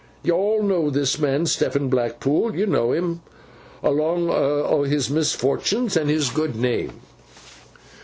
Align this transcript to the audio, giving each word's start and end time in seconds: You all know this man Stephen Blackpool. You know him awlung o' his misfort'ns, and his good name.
You 0.23 0.33
all 0.33 0.63
know 0.63 0.89
this 0.89 1.19
man 1.19 1.45
Stephen 1.45 1.87
Blackpool. 1.87 2.55
You 2.55 2.65
know 2.65 2.91
him 2.91 3.21
awlung 3.83 4.31
o' 4.31 4.81
his 4.81 5.09
misfort'ns, 5.11 5.95
and 5.95 6.09
his 6.09 6.31
good 6.31 6.55
name. 6.55 7.01